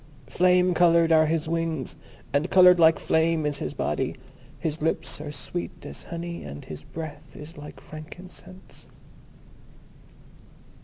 [0.25, 1.95] Flame coloured are his wings,
[2.33, 4.15] and coloured like flame is his body.
[4.57, 8.87] His lips are sweet as honey, and his breath is like frankincense."